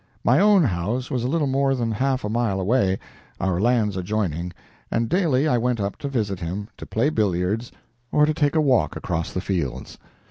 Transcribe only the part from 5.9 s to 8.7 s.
to visit him to play billiards or to take a